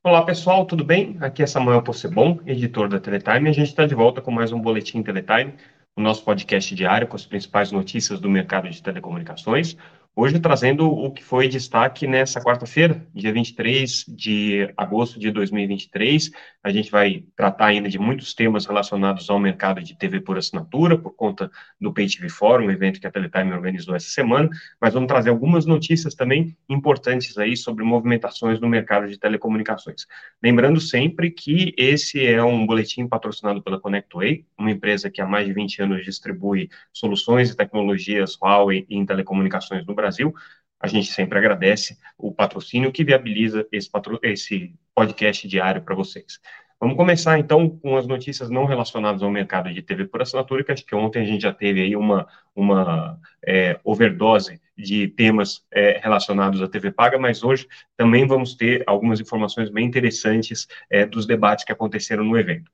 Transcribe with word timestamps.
Olá 0.00 0.22
pessoal, 0.22 0.64
tudo 0.64 0.84
bem? 0.84 1.16
Aqui 1.20 1.42
é 1.42 1.46
Samuel 1.46 1.82
Possebon, 1.82 2.38
editor 2.46 2.88
da 2.88 3.00
Teletime, 3.00 3.48
a 3.48 3.52
gente 3.52 3.66
está 3.66 3.84
de 3.84 3.96
volta 3.96 4.20
com 4.20 4.30
mais 4.30 4.52
um 4.52 4.60
Boletim 4.60 5.02
Teletime, 5.02 5.54
o 5.96 6.00
nosso 6.00 6.24
podcast 6.24 6.72
diário 6.72 7.08
com 7.08 7.16
as 7.16 7.26
principais 7.26 7.72
notícias 7.72 8.20
do 8.20 8.30
mercado 8.30 8.70
de 8.70 8.80
telecomunicações. 8.80 9.76
Hoje 10.20 10.40
trazendo 10.40 10.90
o 10.90 11.12
que 11.12 11.22
foi 11.22 11.46
destaque 11.46 12.04
nessa 12.04 12.40
quarta-feira, 12.40 13.06
dia 13.14 13.32
23 13.32 14.04
de 14.08 14.68
agosto 14.76 15.16
de 15.16 15.30
2023. 15.30 16.32
A 16.60 16.70
gente 16.70 16.90
vai 16.90 17.22
tratar 17.36 17.66
ainda 17.66 17.88
de 17.88 18.00
muitos 18.00 18.34
temas 18.34 18.66
relacionados 18.66 19.30
ao 19.30 19.38
mercado 19.38 19.80
de 19.80 19.96
TV 19.96 20.20
por 20.20 20.36
assinatura, 20.36 20.98
por 20.98 21.14
conta 21.14 21.48
do 21.80 21.94
Pay 21.94 22.08
TV 22.08 22.28
Forum, 22.28 22.66
um 22.66 22.70
evento 22.72 23.00
que 23.00 23.06
a 23.06 23.12
Teletime 23.12 23.52
organizou 23.52 23.94
essa 23.94 24.08
semana, 24.08 24.50
mas 24.80 24.92
vamos 24.92 25.06
trazer 25.06 25.30
algumas 25.30 25.66
notícias 25.66 26.16
também 26.16 26.56
importantes 26.68 27.38
aí 27.38 27.56
sobre 27.56 27.84
movimentações 27.84 28.58
no 28.58 28.68
mercado 28.68 29.06
de 29.06 29.16
telecomunicações. 29.20 30.04
Lembrando 30.42 30.80
sempre 30.80 31.30
que 31.30 31.72
esse 31.78 32.26
é 32.26 32.42
um 32.42 32.66
boletim 32.66 33.06
patrocinado 33.06 33.62
pela 33.62 33.78
ConnectWay, 33.78 34.44
uma 34.58 34.72
empresa 34.72 35.08
que 35.08 35.20
há 35.20 35.26
mais 35.28 35.46
de 35.46 35.52
20 35.52 35.82
anos 35.82 36.04
distribui 36.04 36.68
soluções 36.92 37.50
e 37.50 37.56
tecnologias 37.56 38.36
Huawei 38.42 38.84
em 38.90 39.06
telecomunicações 39.06 39.86
no 39.86 39.94
Brasil 39.94 40.07
Brasil. 40.08 40.34
A 40.80 40.86
gente 40.86 41.12
sempre 41.12 41.38
agradece 41.38 41.98
o 42.16 42.32
patrocínio 42.32 42.92
que 42.92 43.04
viabiliza 43.04 43.66
esse, 43.70 43.90
patro... 43.90 44.18
esse 44.22 44.74
podcast 44.94 45.46
diário 45.46 45.82
para 45.82 45.94
vocês. 45.94 46.40
Vamos 46.80 46.96
começar 46.96 47.36
então 47.40 47.68
com 47.68 47.96
as 47.96 48.06
notícias 48.06 48.48
não 48.48 48.64
relacionadas 48.64 49.20
ao 49.20 49.30
mercado 49.30 49.72
de 49.74 49.82
TV 49.82 50.06
por 50.06 50.22
assinatura, 50.22 50.62
que 50.62 50.70
acho 50.70 50.86
que 50.86 50.94
ontem 50.94 51.22
a 51.22 51.24
gente 51.24 51.42
já 51.42 51.52
teve 51.52 51.82
aí 51.82 51.96
uma, 51.96 52.28
uma 52.54 53.18
é, 53.44 53.80
overdose 53.82 54.60
de 54.76 55.08
temas 55.08 55.66
é, 55.72 55.98
relacionados 56.00 56.62
à 56.62 56.68
TV 56.68 56.92
paga, 56.92 57.18
mas 57.18 57.42
hoje 57.42 57.66
também 57.96 58.28
vamos 58.28 58.54
ter 58.54 58.84
algumas 58.86 59.20
informações 59.20 59.68
bem 59.70 59.86
interessantes 59.86 60.68
é, 60.88 61.04
dos 61.04 61.26
debates 61.26 61.64
que 61.64 61.72
aconteceram 61.72 62.22
no 62.22 62.38
evento. 62.38 62.70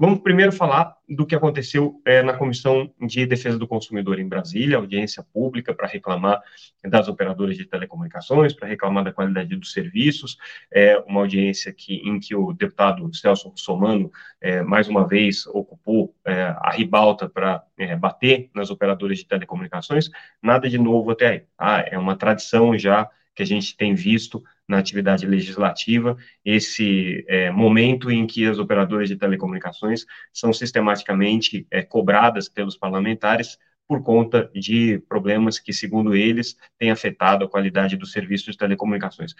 Vamos 0.00 0.20
primeiro 0.20 0.52
falar 0.52 0.96
do 1.08 1.26
que 1.26 1.34
aconteceu 1.34 2.00
é, 2.04 2.22
na 2.22 2.32
Comissão 2.32 2.88
de 3.00 3.26
Defesa 3.26 3.58
do 3.58 3.66
Consumidor 3.66 4.20
em 4.20 4.28
Brasília, 4.28 4.76
audiência 4.76 5.24
pública 5.24 5.74
para 5.74 5.88
reclamar 5.88 6.40
das 6.84 7.08
operadoras 7.08 7.56
de 7.56 7.64
telecomunicações, 7.64 8.52
para 8.52 8.68
reclamar 8.68 9.02
da 9.02 9.12
qualidade 9.12 9.56
dos 9.56 9.72
serviços, 9.72 10.38
é, 10.70 10.96
uma 10.98 11.22
audiência 11.22 11.72
que, 11.72 11.96
em 12.08 12.20
que 12.20 12.32
o 12.32 12.52
deputado 12.52 13.12
Celso 13.12 13.52
Somano, 13.56 14.08
é, 14.40 14.62
mais 14.62 14.86
uma 14.86 15.04
vez, 15.04 15.48
ocupou 15.48 16.14
é, 16.24 16.54
a 16.60 16.70
ribalta 16.70 17.28
para 17.28 17.64
é, 17.76 17.96
bater 17.96 18.50
nas 18.54 18.70
operadoras 18.70 19.18
de 19.18 19.26
telecomunicações, 19.26 20.08
nada 20.40 20.70
de 20.70 20.78
novo 20.78 21.10
até 21.10 21.26
aí. 21.26 21.42
Ah, 21.58 21.80
é 21.80 21.98
uma 21.98 22.14
tradição 22.14 22.78
já 22.78 23.10
que 23.34 23.42
a 23.42 23.46
gente 23.46 23.76
tem 23.76 23.96
visto 23.96 24.44
na 24.68 24.78
atividade 24.78 25.26
legislativa, 25.26 26.16
esse 26.44 27.24
é, 27.26 27.50
momento 27.50 28.10
em 28.10 28.26
que 28.26 28.46
as 28.46 28.58
operadoras 28.58 29.08
de 29.08 29.16
telecomunicações 29.16 30.04
são 30.32 30.52
sistematicamente 30.52 31.66
é, 31.70 31.82
cobradas 31.82 32.48
pelos 32.48 32.76
parlamentares 32.76 33.58
por 33.88 34.02
conta 34.02 34.50
de 34.54 34.98
problemas 35.08 35.58
que, 35.58 35.72
segundo 35.72 36.14
eles, 36.14 36.56
têm 36.78 36.90
afetado 36.90 37.44
a 37.44 37.48
qualidade 37.48 37.96
dos 37.96 38.12
serviços 38.12 38.52
de 38.52 38.58
telecomunicações. 38.58 39.34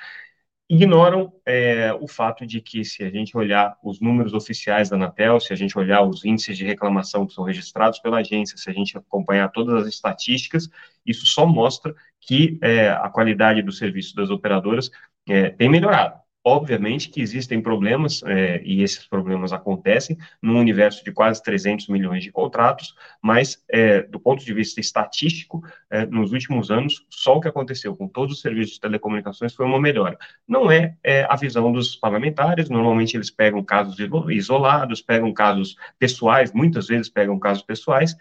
Ignoram 0.71 1.33
é, 1.47 1.95
o 1.95 2.07
fato 2.07 2.47
de 2.47 2.61
que, 2.61 2.85
se 2.85 3.03
a 3.03 3.11
gente 3.11 3.35
olhar 3.35 3.79
os 3.83 4.01
números 4.01 4.35
oficiais 4.35 4.91
da 4.91 4.97
Anatel, 4.97 5.41
se 5.41 5.51
a 5.51 5.57
gente 5.57 5.79
olhar 5.79 6.03
os 6.03 6.27
índices 6.27 6.59
de 6.59 6.65
reclamação 6.65 7.27
que 7.27 7.33
são 7.33 7.43
registrados 7.43 7.99
pela 8.01 8.19
agência, 8.19 8.57
se 8.59 8.69
a 8.69 8.73
gente 8.73 8.97
acompanhar 8.97 9.49
todas 9.49 9.83
as 9.83 9.89
estatísticas, 9.89 10.69
isso 11.07 11.25
só 11.27 11.47
mostra 11.47 11.95
que 12.21 12.59
é, 12.61 12.91
a 12.91 13.09
qualidade 13.09 13.63
do 13.63 13.73
serviço 13.73 14.15
das 14.15 14.29
operadoras 14.29 14.91
é, 15.33 15.51
tem 15.51 15.69
melhorado. 15.69 16.19
Obviamente 16.45 17.11
que 17.11 17.21
existem 17.21 17.61
problemas, 17.61 18.23
é, 18.25 18.63
e 18.65 18.83
esses 18.83 19.07
problemas 19.07 19.53
acontecem 19.53 20.17
num 20.41 20.59
universo 20.59 21.05
de 21.05 21.13
quase 21.13 21.43
300 21.43 21.89
milhões 21.89 22.23
de 22.23 22.33
contratos, 22.33 22.95
mas 23.21 23.63
é, 23.69 24.03
do 24.03 24.19
ponto 24.19 24.43
de 24.43 24.55
vista 24.55 24.81
estatístico, 24.81 25.63
é, 25.91 26.07
nos 26.07 26.33
últimos 26.33 26.71
anos, 26.71 27.05
só 27.11 27.37
o 27.37 27.41
que 27.41 27.49
aconteceu 27.49 27.95
com 27.95 28.09
todos 28.09 28.37
os 28.37 28.41
serviços 28.41 28.75
de 28.75 28.81
telecomunicações 28.81 29.53
foi 29.53 29.67
uma 29.67 29.79
melhora. 29.79 30.17
Não 30.47 30.71
é, 30.71 30.97
é 31.05 31.27
a 31.29 31.37
visão 31.37 31.71
dos 31.71 31.97
parlamentares, 31.97 32.71
normalmente 32.71 33.15
eles 33.15 33.31
pegam 33.31 33.63
casos 33.63 33.99
isolados, 34.31 35.03
pegam 35.03 35.35
casos 35.35 35.77
pessoais, 35.99 36.51
muitas 36.53 36.87
vezes 36.87 37.11
pegam 37.11 37.39
casos 37.39 37.63
pessoais, 37.63 38.17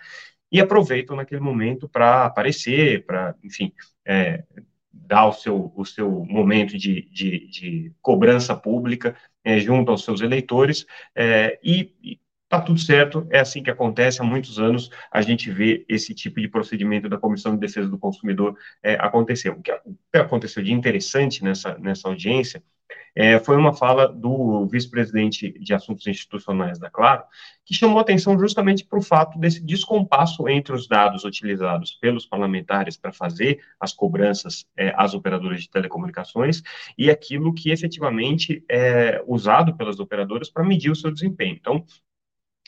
e 0.51 0.59
aproveitam 0.59 1.15
naquele 1.15 1.41
momento 1.41 1.87
para 1.87 2.25
aparecer, 2.25 3.05
para, 3.05 3.35
enfim, 3.43 3.71
dar 5.05 5.27
o 5.27 5.33
seu, 5.33 5.71
o 5.75 5.85
seu 5.85 6.25
momento 6.25 6.77
de, 6.77 7.09
de, 7.09 7.47
de 7.47 7.91
cobrança 8.01 8.55
pública 8.55 9.15
é, 9.43 9.59
junto 9.59 9.91
aos 9.91 10.03
seus 10.03 10.21
eleitores, 10.21 10.85
é, 11.15 11.59
e 11.63 12.19
está 12.47 12.61
tudo 12.61 12.79
certo, 12.79 13.27
é 13.29 13.39
assim 13.39 13.61
que 13.61 13.69
acontece, 13.69 14.21
há 14.21 14.23
muitos 14.23 14.57
anos 14.57 14.89
a 15.11 15.21
gente 15.21 15.51
vê 15.51 15.85
esse 15.89 16.13
tipo 16.15 16.39
de 16.39 16.47
procedimento 16.47 17.09
da 17.09 17.17
Comissão 17.17 17.53
de 17.53 17.59
Defesa 17.59 17.89
do 17.89 17.97
Consumidor 17.97 18.57
é, 18.81 18.93
acontecer. 18.95 19.49
O 19.49 19.61
que 19.61 19.71
aconteceu 20.13 20.63
de 20.63 20.71
interessante 20.71 21.43
nessa, 21.43 21.77
nessa 21.77 22.07
audiência 22.07 22.63
é, 23.13 23.39
foi 23.39 23.57
uma 23.57 23.73
fala 23.73 24.07
do 24.07 24.67
vice-presidente 24.67 25.51
de 25.59 25.73
Assuntos 25.73 26.05
Institucionais 26.05 26.77
da 26.79 26.89
Claro, 26.89 27.23
que 27.65 27.73
chamou 27.73 27.99
atenção 27.99 28.39
justamente 28.39 28.85
para 28.85 28.99
o 28.99 29.01
fato 29.01 29.37
desse 29.39 29.61
descompasso 29.65 30.47
entre 30.47 30.73
os 30.73 30.87
dados 30.87 31.25
utilizados 31.25 31.93
pelos 31.93 32.25
parlamentares 32.25 32.95
para 32.95 33.11
fazer 33.11 33.59
as 33.79 33.91
cobranças 33.91 34.65
é, 34.77 34.93
às 34.95 35.13
operadoras 35.13 35.61
de 35.61 35.69
telecomunicações 35.69 36.61
e 36.97 37.09
aquilo 37.09 37.53
que 37.53 37.71
efetivamente 37.71 38.63
é 38.69 39.21
usado 39.27 39.75
pelas 39.75 39.99
operadoras 39.99 40.49
para 40.49 40.63
medir 40.63 40.91
o 40.91 40.95
seu 40.95 41.11
desempenho. 41.11 41.57
Então, 41.59 41.83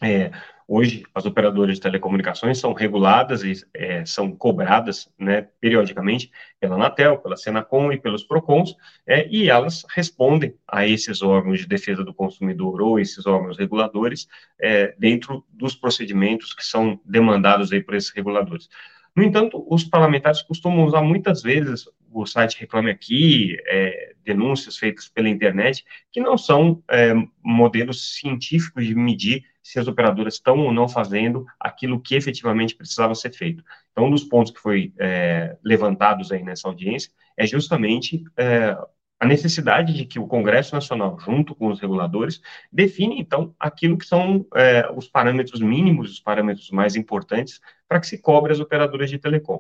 é, 0.02 0.32
hoje, 0.68 1.04
as 1.14 1.26
operadoras 1.26 1.76
de 1.76 1.82
telecomunicações 1.82 2.58
são 2.58 2.74
reguladas 2.74 3.44
e 3.44 3.54
é, 3.74 4.06
são 4.06 4.32
cobradas 4.32 5.12
né, 5.18 5.48
periodicamente 5.60 6.32
pela 6.60 6.76
Anatel, 6.76 7.18
pela 7.18 7.36
Senacom 7.36 7.92
e 7.92 8.00
pelos 8.00 8.24
PROCONs, 8.24 8.76
é, 9.06 9.28
e 9.30 9.50
elas 9.50 9.86
respondem 9.94 10.54
a 10.68 10.86
esses 10.86 11.22
órgãos 11.22 11.60
de 11.60 11.68
defesa 11.68 12.04
do 12.04 12.14
consumidor 12.14 12.82
ou 12.82 13.00
esses 13.00 13.26
órgãos 13.26 13.58
reguladores 13.58 14.28
é, 14.60 14.96
dentro 14.98 15.46
dos 15.52 15.76
procedimentos 15.76 16.54
que 16.54 16.66
são 16.66 17.00
demandados 17.04 17.72
aí 17.72 17.82
por 17.82 17.96
esses 17.96 18.12
reguladores. 18.12 18.70
No 19.16 19.24
entanto, 19.24 19.66
os 19.68 19.84
parlamentares 19.84 20.42
costumam 20.42 20.86
usar 20.86 21.02
muitas 21.02 21.42
vezes 21.42 21.86
o 22.12 22.26
site 22.26 22.60
Reclame 22.60 22.90
Aqui, 22.90 23.58
é, 23.68 24.14
denúncias 24.30 24.78
feitas 24.78 25.10
pela 25.10 25.28
internet, 25.28 25.84
que 26.12 26.22
não 26.22 26.38
são 26.38 26.84
é, 26.90 27.14
modelos 27.44 28.16
científicos 28.16 28.86
de 28.86 28.94
medir 28.94 29.44
se 29.64 29.80
as 29.80 29.88
operadoras 29.88 30.36
estão 30.36 30.60
ou 30.60 30.72
não 30.72 30.88
fazendo 30.88 31.46
aquilo 31.60 32.00
que 32.00 32.16
efetivamente 32.16 32.76
precisava 32.76 33.14
ser 33.16 33.34
feito. 33.34 33.64
Então, 33.92 34.06
um 34.06 34.12
dos 34.12 34.24
pontos 34.24 34.52
que 34.52 34.60
foi 34.60 34.94
é, 35.00 35.58
levantados 35.64 36.32
aí 36.32 36.44
nessa 36.44 36.68
audiência 36.68 37.12
é 37.38 37.46
justamente 37.46 38.24
é, 38.38 38.78
a 39.20 39.26
necessidade 39.26 39.94
de 39.94 40.06
que 40.06 40.20
o 40.20 40.28
Congresso 40.28 40.74
Nacional, 40.74 41.20
junto 41.20 41.54
com 41.54 41.68
os 41.68 41.80
reguladores, 41.80 42.40
define, 42.72 43.20
então, 43.20 43.54
aquilo 43.60 43.98
que 43.98 44.06
são 44.06 44.46
é, 44.56 44.90
os 44.96 45.08
parâmetros 45.08 45.60
mínimos, 45.60 46.12
os 46.12 46.20
parâmetros 46.20 46.70
mais 46.72 46.96
importantes 46.96 47.60
para 47.88 48.00
que 48.00 48.08
se 48.08 48.22
cobre 48.22 48.54
as 48.54 48.60
operadoras 48.60 49.10
de 49.10 49.18
telecom. 49.18 49.60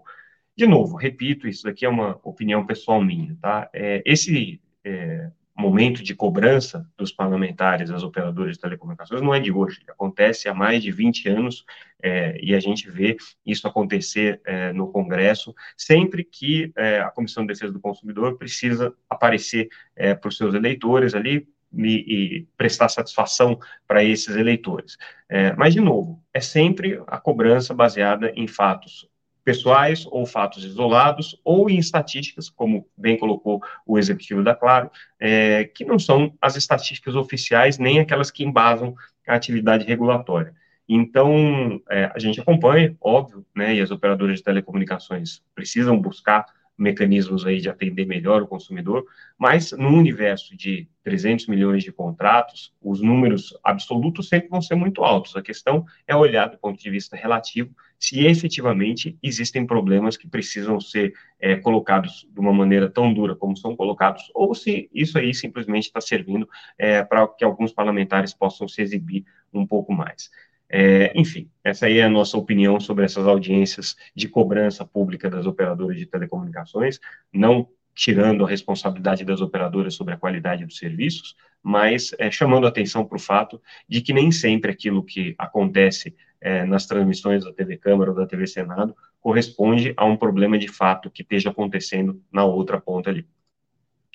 De 0.60 0.68
novo, 0.68 0.98
repito, 0.98 1.48
isso 1.48 1.64
daqui 1.64 1.86
é 1.86 1.90
uma 1.90 2.20
opinião 2.22 2.66
pessoal 2.66 3.02
minha, 3.02 3.34
tá? 3.42 3.70
É, 3.72 4.04
esse 4.06 4.60
é, 4.84 5.32
momento 5.58 6.04
de 6.04 6.14
cobrança 6.14 6.86
dos 6.98 7.14
parlamentares, 7.14 7.90
das 7.90 8.04
operadoras 8.04 8.58
de 8.58 8.62
telecomunicações, 8.62 9.22
não 9.22 9.34
é 9.34 9.40
de 9.40 9.54
hoje, 9.54 9.80
acontece 9.88 10.50
há 10.50 10.54
mais 10.54 10.84
de 10.84 10.92
20 10.92 11.30
anos, 11.30 11.64
é, 12.04 12.38
e 12.44 12.54
a 12.54 12.60
gente 12.60 12.92
vê 12.92 13.16
isso 13.46 13.70
acontecer 13.70 14.42
é, 14.46 14.74
no 14.74 14.92
Congresso, 14.92 15.56
sempre 15.78 16.26
que 16.26 16.74
é, 16.76 17.00
a 17.00 17.10
Comissão 17.10 17.44
de 17.44 17.54
Defesa 17.54 17.72
do 17.72 17.80
Consumidor 17.80 18.38
precisa 18.38 18.94
aparecer 19.10 19.70
é, 19.96 20.14
para 20.14 20.28
os 20.28 20.36
seus 20.36 20.54
eleitores 20.54 21.16
ali, 21.16 21.48
e, 21.72 22.40
e, 22.40 22.48
prestar 22.58 22.90
satisfação 22.90 23.60
para 23.88 24.04
esses 24.04 24.36
eleitores. 24.36 24.98
É, 25.30 25.56
mas, 25.56 25.74
de 25.74 25.80
novo, 25.80 26.22
é 26.34 26.42
sempre 26.42 27.02
a 27.08 27.18
cobrança 27.18 27.74
baseada 27.74 28.34
em 28.36 28.48
fatos 28.48 29.09
pessoais 29.44 30.06
ou 30.08 30.26
fatos 30.26 30.64
isolados, 30.64 31.40
ou 31.44 31.70
em 31.70 31.78
estatísticas, 31.78 32.50
como 32.50 32.88
bem 32.98 33.18
colocou 33.18 33.62
o 33.86 33.98
executivo 33.98 34.44
da 34.44 34.56
Claro, 34.56 34.92
é, 35.20 35.66
que 35.66 35.86
não 35.86 35.98
são 35.98 36.34
as 36.42 36.56
estatísticas 36.56 37.16
oficiais, 37.16 37.78
nem 37.78 38.00
aquelas 38.00 38.30
que 38.32 38.44
embasam 38.44 38.96
a 39.28 39.36
atividade 39.36 39.86
regulatória. 39.86 40.54
Então, 40.88 41.80
é, 41.90 42.12
a 42.14 42.18
gente 42.18 42.42
acompanha, 42.42 42.96
óbvio, 43.00 43.46
né, 43.56 43.76
e 43.76 43.82
as 43.82 43.92
operadoras 43.92 44.38
de 44.38 44.44
telecomunicações 44.44 45.44
precisam 45.54 46.00
buscar 46.00 46.46
mecanismos 46.80 47.46
aí 47.46 47.60
de 47.60 47.70
atender 47.70 48.06
melhor 48.06 48.42
o 48.42 48.48
consumidor, 48.48 49.06
mas 49.38 49.72
no 49.74 49.90
universo 49.90 50.56
de 50.56 50.88
300 51.04 51.48
milhões 51.48 51.84
de 51.84 51.92
contratos, 51.92 52.74
os 52.82 53.02
números 53.02 53.58
absolutos 53.64 54.30
sempre 54.30 54.50
vão 54.50 54.62
ser 54.62 54.76
muito 54.76 55.04
altos. 55.04 55.36
A 55.36 55.42
questão 55.42 55.86
é 56.08 56.16
olhar 56.16 56.48
do 56.48 56.58
ponto 56.58 56.82
de 56.82 56.90
vista 56.90 57.16
relativo 57.16 57.76
se 58.00 58.26
efetivamente 58.26 59.18
existem 59.22 59.66
problemas 59.66 60.16
que 60.16 60.28
precisam 60.28 60.80
ser 60.80 61.14
é, 61.40 61.56
colocados 61.58 62.26
de 62.32 62.40
uma 62.40 62.54
maneira 62.54 62.90
tão 62.90 63.14
dura 63.14 63.36
como 63.36 63.58
são 63.58 63.76
colocados, 63.76 64.32
ou 64.34 64.56
se 64.56 64.90
isso 64.94 65.18
aí 65.18 65.34
simplesmente 65.34 65.86
está 65.86 66.00
servindo 66.00 66.48
é, 66.78 67.04
para 67.04 67.28
que 67.28 67.44
alguns 67.44 67.74
parlamentares 67.74 68.34
possam 68.34 68.68
se 68.68 68.82
exibir 68.82 69.26
um 69.54 69.68
pouco 69.68 69.92
mais. 69.92 70.30
É, 70.70 71.12
enfim, 71.20 71.50
essa 71.64 71.88
aí 71.88 71.98
é 71.98 72.04
a 72.04 72.10
nossa 72.10 72.38
opinião 72.38 72.80
sobre 72.80 73.04
essas 73.04 73.26
audiências 73.26 73.96
de 74.16 74.28
cobrança 74.28 74.86
pública 74.86 75.30
das 75.30 75.46
operadoras 75.46 75.98
de 75.98 76.06
telecomunicações, 76.06 77.00
não 77.34 77.68
tirando 77.96 78.46
a 78.46 78.50
responsabilidade 78.50 79.26
das 79.26 79.42
operadoras 79.42 79.96
sobre 79.96 80.14
a 80.14 80.18
qualidade 80.18 80.66
dos 80.66 80.78
serviços, 80.78 81.36
mas 81.62 82.16
é, 82.18 82.32
chamando 82.32 82.68
atenção 82.68 83.04
para 83.04 83.18
o 83.18 83.20
fato 83.20 83.62
de 83.90 84.02
que 84.02 84.14
nem 84.14 84.32
sempre 84.32 84.72
aquilo 84.72 85.04
que 85.04 85.36
acontece 85.38 86.16
é, 86.40 86.64
nas 86.66 86.86
transmissões 86.86 87.44
da 87.44 87.52
TV 87.52 87.78
Câmara 87.78 88.12
ou 88.12 88.16
da 88.16 88.26
TV 88.26 88.48
Senado 88.48 88.96
corresponde 89.20 89.94
a 89.98 90.06
um 90.06 90.16
problema 90.16 90.58
de 90.58 90.70
fato 90.70 91.12
que 91.12 91.24
esteja 91.24 91.50
acontecendo 91.50 92.22
na 92.32 92.46
outra 92.46 92.80
ponta 92.80 93.10
ali. 93.10 93.26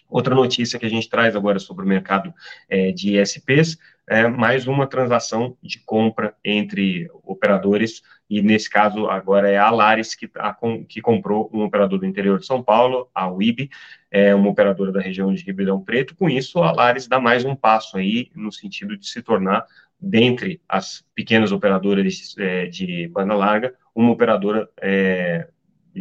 Outra 0.09 0.35
notícia 0.35 0.79
que 0.79 0.87
a 0.87 0.91
gente 0.91 1.09
traz 1.09 1.35
agora 1.35 1.59
sobre 1.59 1.85
o 1.85 1.89
mercado 1.89 2.33
é, 2.69 2.93
de 2.93 3.19
ISPs 3.19 3.79
é 4.06 4.29
mais 4.29 4.67
uma 4.67 4.87
transação 4.87 5.56
de 5.62 5.79
compra 5.81 6.35
entre 6.45 7.11
operadores, 7.23 8.03
e 8.29 8.43
nesse 8.43 8.69
caso 8.69 9.06
agora 9.06 9.51
é 9.51 9.56
a 9.56 9.67
Alaris 9.67 10.15
que, 10.15 10.31
a, 10.37 10.56
que 10.89 11.01
comprou 11.01 11.51
um 11.53 11.62
operador 11.62 11.99
do 11.99 12.06
interior 12.06 12.39
de 12.39 12.47
São 12.47 12.62
Paulo, 12.62 13.09
a 13.15 13.31
UIB, 13.31 13.71
é 14.11 14.35
uma 14.35 14.51
operadora 14.51 14.93
da 14.93 15.01
região 15.01 15.33
de 15.33 15.43
Ribeirão 15.43 15.83
Preto. 15.83 16.15
Com 16.15 16.29
isso, 16.29 16.62
a 16.62 16.69
Alaris 16.69 17.09
dá 17.09 17.19
mais 17.19 17.45
um 17.45 17.56
passo 17.56 17.97
aí 17.97 18.31
no 18.35 18.53
sentido 18.53 18.97
de 18.97 19.09
se 19.09 19.23
tornar, 19.23 19.67
dentre 19.99 20.61
as 20.69 21.05
pequenas 21.15 21.51
operadoras 21.51 22.35
é, 22.39 22.67
de 22.67 23.09
banda 23.09 23.35
larga, 23.35 23.75
uma 23.95 24.11
operadora 24.11 24.69
é, 24.81 25.49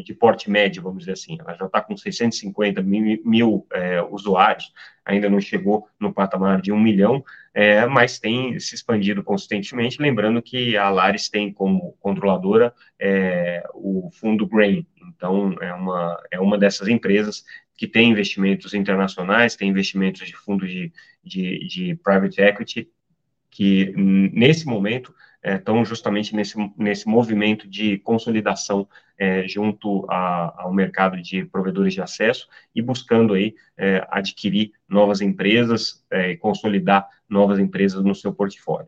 de 0.01 0.13
porte 0.13 0.49
médio, 0.49 0.81
vamos 0.81 0.99
dizer 0.99 1.13
assim. 1.13 1.37
Ela 1.39 1.53
já 1.53 1.65
está 1.65 1.81
com 1.81 1.95
650 1.95 2.81
mil, 2.81 3.21
mil 3.23 3.67
é, 3.71 4.01
usuários, 4.01 4.73
ainda 5.05 5.29
não 5.29 5.39
chegou 5.39 5.87
no 5.99 6.13
patamar 6.13 6.61
de 6.61 6.71
um 6.71 6.79
milhão, 6.79 7.23
é, 7.53 7.85
mas 7.85 8.19
tem 8.19 8.57
se 8.59 8.73
expandido 8.73 9.23
consistentemente. 9.23 10.01
Lembrando 10.01 10.41
que 10.41 10.75
a 10.77 10.85
Alaris 10.85 11.29
tem 11.29 11.51
como 11.51 11.95
controladora 11.99 12.73
é, 12.99 13.63
o 13.73 14.09
fundo 14.13 14.47
Grain, 14.47 14.85
então 15.15 15.55
é 15.61 15.73
uma, 15.73 16.23
é 16.31 16.39
uma 16.39 16.57
dessas 16.57 16.87
empresas 16.87 17.43
que 17.75 17.87
tem 17.87 18.11
investimentos 18.11 18.73
internacionais, 18.73 19.55
tem 19.55 19.69
investimentos 19.69 20.25
de 20.25 20.35
fundos 20.35 20.69
de, 20.69 20.91
de, 21.23 21.67
de 21.67 21.95
private 21.95 22.41
equity, 22.41 22.89
que 23.49 23.93
nesse 23.95 24.65
momento 24.65 25.13
estão 25.43 25.81
é, 25.81 25.85
justamente 25.85 26.35
nesse, 26.35 26.55
nesse 26.77 27.07
movimento 27.07 27.67
de 27.67 27.97
consolidação 27.99 28.87
é, 29.17 29.47
junto 29.47 30.05
a, 30.09 30.63
ao 30.63 30.73
mercado 30.73 31.21
de 31.21 31.45
provedores 31.45 31.93
de 31.93 32.01
acesso 32.01 32.47
e 32.75 32.81
buscando 32.81 33.33
aí 33.33 33.55
é, 33.77 34.05
adquirir 34.09 34.71
novas 34.87 35.21
empresas 35.21 36.03
e 36.11 36.15
é, 36.15 36.35
consolidar 36.35 37.07
novas 37.29 37.59
empresas 37.59 38.03
no 38.03 38.15
seu 38.15 38.33
portfólio. 38.33 38.87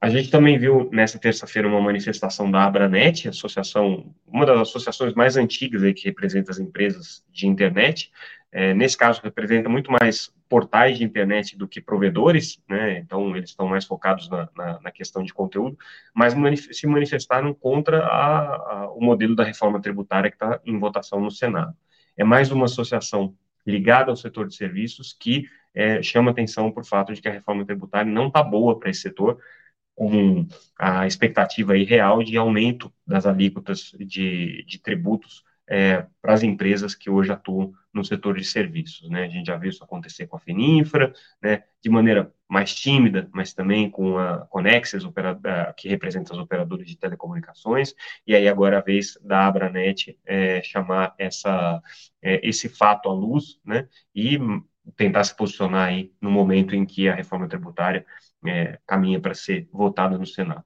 A 0.00 0.10
gente 0.10 0.32
também 0.32 0.58
viu 0.58 0.90
nessa 0.90 1.16
terça-feira 1.16 1.68
uma 1.68 1.80
manifestação 1.80 2.50
da 2.50 2.64
Abranet, 2.64 3.28
associação, 3.28 4.12
uma 4.26 4.44
das 4.44 4.58
associações 4.62 5.14
mais 5.14 5.36
antigas 5.36 5.84
aí 5.84 5.94
que 5.94 6.06
representa 6.06 6.50
as 6.50 6.58
empresas 6.58 7.24
de 7.30 7.46
internet. 7.46 8.10
É, 8.50 8.74
nesse 8.74 8.98
caso, 8.98 9.20
representa 9.22 9.68
muito 9.68 9.92
mais 9.92 10.34
portais 10.52 10.98
de 10.98 11.04
internet 11.04 11.56
do 11.56 11.66
que 11.66 11.80
provedores, 11.80 12.62
né? 12.68 12.98
Então 12.98 13.34
eles 13.34 13.48
estão 13.48 13.66
mais 13.66 13.86
focados 13.86 14.28
na, 14.28 14.50
na, 14.54 14.80
na 14.82 14.90
questão 14.90 15.22
de 15.22 15.32
conteúdo, 15.32 15.78
mas 16.14 16.34
manif 16.34 16.74
se 16.74 16.86
manifestaram 16.86 17.54
contra 17.54 18.04
a, 18.04 18.56
a, 18.56 18.92
o 18.92 19.00
modelo 19.00 19.34
da 19.34 19.44
reforma 19.44 19.80
tributária 19.80 20.28
que 20.30 20.36
está 20.36 20.60
em 20.66 20.78
votação 20.78 21.18
no 21.22 21.30
Senado. 21.30 21.74
É 22.18 22.22
mais 22.22 22.50
uma 22.50 22.66
associação 22.66 23.34
ligada 23.66 24.10
ao 24.10 24.16
setor 24.16 24.46
de 24.46 24.54
serviços 24.54 25.16
que 25.18 25.46
é, 25.74 26.02
chama 26.02 26.32
atenção 26.32 26.70
por 26.70 26.84
fato 26.84 27.14
de 27.14 27.22
que 27.22 27.28
a 27.28 27.32
reforma 27.32 27.64
tributária 27.64 28.12
não 28.12 28.26
está 28.26 28.42
boa 28.42 28.78
para 28.78 28.90
esse 28.90 29.00
setor, 29.00 29.38
com 29.94 30.46
a 30.78 31.06
expectativa 31.06 31.72
aí 31.72 31.84
real 31.84 32.22
de 32.22 32.36
aumento 32.36 32.92
das 33.06 33.24
alíquotas 33.24 33.92
de, 33.98 34.64
de 34.66 34.78
tributos 34.82 35.44
é, 35.72 36.04
para 36.20 36.34
as 36.34 36.42
empresas 36.42 36.94
que 36.94 37.08
hoje 37.08 37.32
atuam 37.32 37.72
no 37.94 38.04
setor 38.04 38.36
de 38.36 38.44
serviços. 38.44 39.08
Né? 39.08 39.24
A 39.24 39.28
gente 39.28 39.46
já 39.46 39.56
viu 39.56 39.70
isso 39.70 39.82
acontecer 39.82 40.26
com 40.26 40.36
a 40.36 40.40
Fininfra, 40.40 41.14
né, 41.42 41.62
de 41.82 41.88
maneira 41.88 42.30
mais 42.46 42.74
tímida, 42.74 43.30
mas 43.32 43.54
também 43.54 43.88
com 43.88 44.18
a 44.18 44.46
Conexas, 44.48 45.02
que 45.78 45.88
representa 45.88 46.34
as 46.34 46.38
operadoras 46.38 46.86
de 46.86 46.98
telecomunicações, 46.98 47.94
e 48.26 48.34
aí 48.34 48.46
agora 48.46 48.78
a 48.78 48.82
vez 48.82 49.18
da 49.22 49.46
Abranet 49.46 50.18
é, 50.26 50.62
chamar 50.62 51.14
essa, 51.16 51.82
é, 52.20 52.46
esse 52.46 52.68
fato 52.68 53.08
à 53.08 53.14
luz, 53.14 53.58
né, 53.64 53.88
e 54.14 54.38
tentar 54.94 55.24
se 55.24 55.34
posicionar 55.34 55.88
aí 55.88 56.12
no 56.20 56.30
momento 56.30 56.76
em 56.76 56.84
que 56.84 57.08
a 57.08 57.14
reforma 57.14 57.48
tributária 57.48 58.04
é, 58.46 58.78
caminha 58.86 59.18
para 59.18 59.32
ser 59.32 59.66
votada 59.72 60.18
no 60.18 60.26
Senado. 60.26 60.64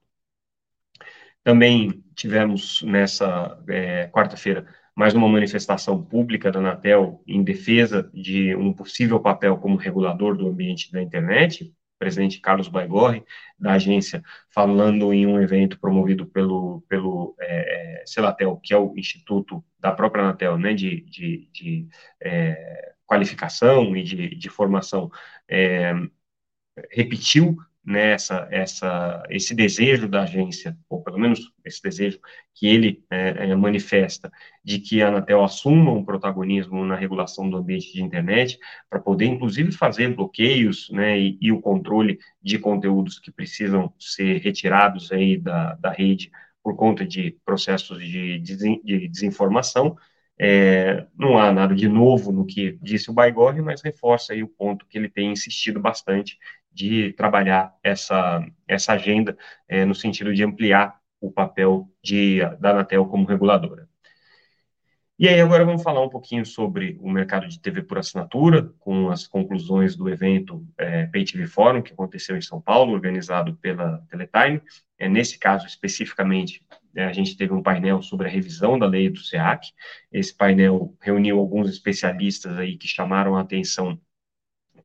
Também 1.43 2.03
tivemos 2.13 2.81
nessa 2.81 3.57
é, 3.69 4.07
quarta-feira 4.07 4.67
mais 4.97 5.13
uma 5.13 5.29
manifestação 5.29 6.03
pública 6.03 6.51
da 6.51 6.57
Anatel 6.57 7.21
em 7.27 7.43
defesa 7.43 8.09
de 8.11 8.55
um 8.55 8.73
possível 8.73 9.19
papel 9.19 9.55
como 9.57 9.77
regulador 9.77 10.35
do 10.35 10.47
ambiente 10.47 10.91
da 10.91 10.99
internet. 10.99 11.65
O 11.65 11.99
presidente 11.99 12.41
Carlos 12.41 12.67
Baigorre, 12.67 13.23
da 13.59 13.73
agência, 13.73 14.23
falando 14.49 15.13
em 15.13 15.27
um 15.27 15.39
evento 15.39 15.79
promovido 15.79 16.25
pelo, 16.25 16.81
pelo 16.89 17.35
é, 17.39 18.01
Celatel, 18.07 18.57
que 18.57 18.73
é 18.73 18.77
o 18.77 18.97
instituto 18.97 19.63
da 19.79 19.91
própria 19.91 20.23
Anatel, 20.23 20.57
né, 20.57 20.73
de, 20.73 21.01
de, 21.01 21.47
de 21.53 21.87
é, 22.19 22.93
qualificação 23.05 23.95
e 23.95 24.01
de, 24.01 24.35
de 24.35 24.49
formação, 24.49 25.11
é, 25.47 25.93
repetiu 26.89 27.55
nessa 27.87 28.47
essa 28.51 29.23
esse 29.29 29.55
desejo 29.55 30.09
da 30.09 30.23
agência 30.23 30.77
ou 30.89 31.01
pelo 31.01 31.17
menos 31.17 31.39
esse 31.63 31.81
desejo 31.81 32.19
que 32.53 32.67
ele 32.67 33.01
é, 33.09 33.49
é, 33.49 33.55
manifesta 33.55 34.29
de 34.61 34.79
que 34.79 35.01
a 35.01 35.07
Anatel 35.07 35.41
assuma 35.41 35.91
um 35.93 36.03
protagonismo 36.03 36.85
na 36.85 36.97
regulação 36.97 37.49
do 37.49 37.55
ambiente 37.55 37.93
de 37.93 38.03
internet 38.03 38.59
para 38.89 38.99
poder 38.99 39.25
inclusive 39.25 39.71
fazer 39.71 40.13
bloqueios 40.13 40.89
né 40.91 41.17
e, 41.17 41.37
e, 41.39 41.49
o 41.49 41.61
controle 41.61 42.19
de 42.43 42.59
conteúdos 42.59 43.19
que 43.19 43.31
precisam 43.31 43.93
ser 43.97 44.41
retirados 44.41 45.09
aí 45.13 45.37
da, 45.37 45.75
da 45.75 45.89
rede 45.89 46.29
por 46.67 46.75
conta 46.75 47.05
de 47.05 47.37
processos 47.45 47.97
de, 47.97 48.39
de 48.39 49.07
desinformação. 49.07 49.95
É, 50.37 51.07
não 51.17 51.37
há 51.37 51.49
nada 51.49 51.73
de 51.73 51.87
novo 51.87 52.29
no 52.33 52.45
que 52.45 52.77
disse 52.81 53.09
o 53.09 53.13
Baigorre, 53.13 53.61
mas 53.61 53.81
reforça 53.81 54.33
aí 54.33 54.43
o 54.43 54.49
ponto 54.49 54.85
que 54.85 54.97
ele 54.97 55.07
tem 55.07 55.31
insistido 55.31 55.79
bastante 55.79 56.37
de 56.77 57.11
trabalhar 57.13 57.73
essa, 57.81 58.45
essa 58.67 58.93
agenda 58.93 59.35
é, 59.67 59.83
no 59.83 59.95
sentido 59.95 60.31
de 60.31 60.43
ampliar 60.43 60.95
o 61.19 61.31
papel 61.31 61.89
de, 62.03 62.39
da 62.59 62.69
Anatel 62.69 63.07
como 63.07 63.25
reguladora. 63.25 63.89
E 65.19 65.27
aí 65.27 65.41
agora 65.41 65.65
vamos 65.65 65.81
falar 65.81 66.03
um 66.03 66.09
pouquinho 66.09 66.45
sobre 66.45 66.95
o 67.01 67.09
mercado 67.09 67.47
de 67.47 67.59
TV 67.59 67.81
por 67.81 67.97
assinatura, 67.97 68.71
com 68.77 69.09
as 69.09 69.25
conclusões 69.25 69.95
do 69.95 70.07
evento 70.07 70.63
é, 70.77 71.07
Pay 71.07 71.25
TV 71.25 71.47
Forum, 71.47 71.81
que 71.81 71.91
aconteceu 71.91 72.37
em 72.37 72.41
São 72.41 72.61
Paulo, 72.61 72.93
organizado 72.93 73.55
pela 73.55 73.97
Teletime. 74.11 74.61
É, 74.99 75.09
nesse 75.09 75.39
caso, 75.39 75.65
especificamente, 75.65 76.63
é, 76.95 77.05
a 77.05 77.11
gente 77.11 77.35
teve 77.35 77.51
um 77.51 77.63
painel 77.63 78.03
sobre 78.03 78.27
a 78.27 78.29
revisão 78.29 78.77
da 78.77 78.85
lei 78.85 79.09
do 79.09 79.17
SEAC. 79.17 79.71
Esse 80.11 80.37
painel 80.37 80.95
reuniu 81.01 81.39
alguns 81.39 81.67
especialistas 81.71 82.55
aí 82.55 82.77
que 82.77 82.87
chamaram 82.87 83.35
a 83.35 83.41
atenção 83.41 83.99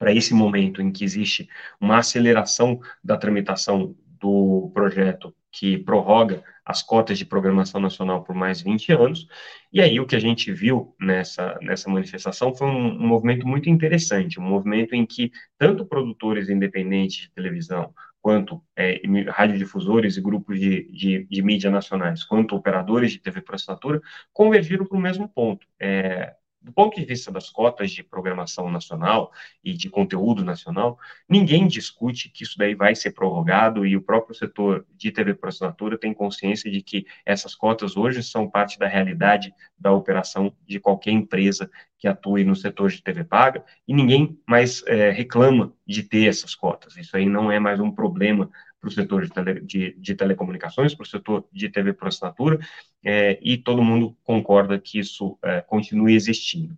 para 0.02 0.12
esse 0.12 0.35
momento 0.35 0.82
em 0.82 0.90
que 0.90 1.04
existe 1.04 1.49
uma 1.80 1.99
aceleração 1.99 2.80
da 3.04 3.16
tramitação 3.16 3.94
do 4.18 4.68
projeto 4.75 5.32
que 5.52 5.78
prorroga 5.78 6.42
as 6.66 6.82
cotas 6.82 7.16
de 7.18 7.25
programação 7.25 7.80
nacional 7.80 8.25
por 8.25 8.35
mais 8.35 8.61
20 8.61 8.90
anos. 8.94 9.28
E 9.73 9.80
aí 9.80 10.00
o 10.00 10.06
que 10.06 10.16
a 10.16 10.18
gente 10.18 10.52
viu 10.52 10.92
nessa, 11.00 11.56
nessa 11.62 11.88
manifestação 11.88 12.52
foi 12.52 12.66
um, 12.66 13.00
um 13.00 13.06
movimento 13.06 13.47
muito 13.47 13.71
interessante, 13.71 14.40
um 14.40 14.42
movimento 14.42 14.92
em 14.92 15.06
que 15.06 15.30
tanto 15.56 15.87
produtores 15.87 16.49
independentes 16.49 17.28
de 17.28 17.30
televisão, 17.30 17.94
quanto 18.21 18.61
é, 18.76 19.00
radiodifusores 19.28 20.16
e 20.16 20.21
grupos 20.21 20.59
de, 20.59 20.90
de, 20.90 21.28
de, 21.30 21.42
mídia 21.42 21.71
nacionais, 21.71 22.25
quanto 22.25 22.56
operadores 22.56 23.12
de 23.12 23.21
TV 23.21 23.40
por 23.40 23.54
assinatura, 23.54 24.00
convergiram 24.32 24.85
para 24.85 24.99
o 24.99 25.00
mesmo 25.00 25.28
ponto. 25.28 25.64
É, 25.78 26.35
do 26.62 26.73
ponto 26.73 26.99
de 26.99 27.04
vista 27.04 27.31
das 27.31 27.50
cotas 27.50 27.90
de 27.90 28.02
programação 28.02 28.71
nacional 28.71 29.33
e 29.64 29.75
de 29.75 29.90
conteúdo 29.90 30.45
nacional, 30.45 30.99
ninguém 31.28 31.66
discute 31.66 32.28
que 32.28 32.45
isso 32.45 32.57
daí 32.57 32.75
vai 32.75 32.95
ser 32.95 33.12
prorrogado 33.12 33.85
e 33.87 33.97
o 33.97 34.02
próprio 34.02 34.35
setor 34.35 34.87
de 34.97 35.11
TV 35.11 35.35
por 35.35 35.49
assinatura 35.49 35.99
tem 35.99 36.14
consciência 36.14 36.71
de 36.71 36.81
que 36.81 37.04
essas 37.26 37.54
cotas 37.54 37.97
hoje 37.97 38.23
são 38.23 38.49
parte 38.49 38.78
da 38.78 38.87
realidade 38.87 39.52
da 39.78 39.92
operação 39.92 40.54
de 40.66 40.78
qualquer 40.78 41.11
empresa 41.11 41.71
que 41.99 42.07
atue 42.07 42.45
no 42.45 42.54
setor 42.54 42.90
de 42.90 43.02
TV 43.02 43.25
paga 43.25 43.64
e 43.87 43.95
ninguém 43.95 44.38
mais 44.47 44.83
é, 44.87 45.11
reclama 45.11 45.73
de 45.87 46.02
ter 46.02 46.28
essas 46.28 46.54
cotas. 46.54 46.97
Isso 46.97 47.16
aí 47.16 47.26
não 47.26 47.50
é 47.50 47.59
mais 47.59 47.81
um 47.81 47.90
problema 47.90 48.50
para 48.81 48.88
o 48.88 48.90
setor 48.90 49.25
de, 49.25 49.31
tele, 49.31 49.61
de, 49.61 49.95
de 49.97 50.14
telecomunicações, 50.16 50.92
para 50.92 51.04
o 51.04 51.07
setor 51.07 51.47
de 51.52 51.69
TV 51.69 51.92
por 51.92 52.09
assinatura, 52.09 52.59
é, 53.04 53.38
e 53.42 53.56
todo 53.56 53.82
mundo 53.82 54.16
concorda 54.25 54.78
que 54.78 54.99
isso 54.99 55.38
é, 55.42 55.61
continue 55.61 56.14
existindo. 56.14 56.76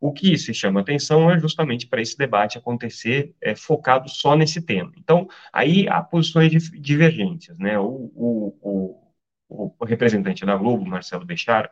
O 0.00 0.12
que 0.12 0.38
se 0.38 0.54
chama 0.54 0.80
atenção 0.80 1.30
é 1.30 1.38
justamente 1.38 1.86
para 1.86 2.00
esse 2.00 2.16
debate 2.16 2.56
acontecer 2.56 3.34
é, 3.40 3.54
focado 3.54 4.08
só 4.08 4.36
nesse 4.36 4.62
tema. 4.62 4.92
Então, 4.96 5.28
aí 5.52 5.88
há 5.88 6.00
posições 6.02 6.70
divergentes, 6.70 7.58
né? 7.58 7.78
O, 7.78 8.12
o, 8.14 8.98
o, 9.48 9.74
o 9.78 9.84
representante 9.84 10.46
da 10.46 10.56
Globo, 10.56 10.86
Marcelo 10.86 11.24
Bechara, 11.24 11.68